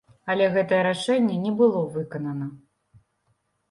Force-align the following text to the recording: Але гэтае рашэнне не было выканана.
Але 0.33 0.47
гэтае 0.55 0.79
рашэнне 0.89 1.37
не 1.45 1.53
было 1.63 1.79
выканана. 2.01 2.53